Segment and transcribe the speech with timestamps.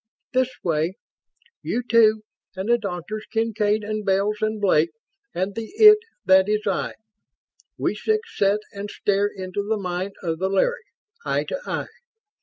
[0.33, 0.95] "This way.
[1.61, 2.23] You two,
[2.55, 4.89] and the Doctors Kincaid and Bells and Blake
[5.35, 6.95] and the it that is I.
[7.77, 10.85] We six sit and stare into the mind of the Larry,
[11.23, 11.89] eye to eye.